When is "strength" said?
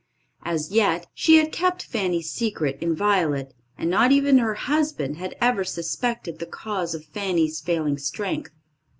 7.99-8.49